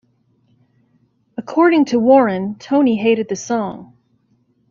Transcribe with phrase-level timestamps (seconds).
[1.37, 3.95] According to Warren, Toni hated the song.